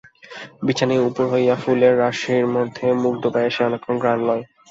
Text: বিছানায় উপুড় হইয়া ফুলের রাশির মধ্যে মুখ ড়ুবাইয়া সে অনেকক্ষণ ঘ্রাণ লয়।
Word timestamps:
বিছানায় 0.65 1.03
উপুড় 1.07 1.29
হইয়া 1.33 1.55
ফুলের 1.61 1.93
রাশির 2.01 2.45
মধ্যে 2.55 2.85
মুখ 3.01 3.13
ড়ুবাইয়া 3.21 3.51
সে 3.55 3.61
অনেকক্ষণ 3.67 3.95
ঘ্রাণ 4.03 4.19
লয়। 4.27 4.43